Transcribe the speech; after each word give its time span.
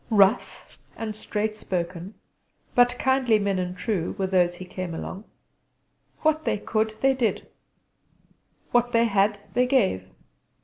Rough 0.09 0.79
and 0.97 1.15
straight 1.15 1.55
spoken, 1.55 2.15
but 2.73 2.97
kindly 2.97 3.37
men 3.37 3.59
and 3.59 3.77
true, 3.77 4.15
were 4.17 4.25
those 4.25 4.55
he 4.55 4.65
came 4.65 4.95
among. 4.95 5.25
What 6.23 6.43
they 6.43 6.57
could 6.57 6.97
they 7.01 7.13
did: 7.13 7.47
what 8.71 8.93
they 8.93 9.05
had 9.05 9.37
they 9.53 9.67
gave. 9.67 10.07